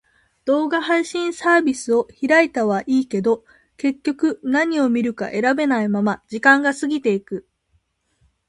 [0.45, 3.45] 動画配信サービスを開いたはいいけど、
[3.77, 7.47] 結局何を見るか選べないまま時間が過ぎていく。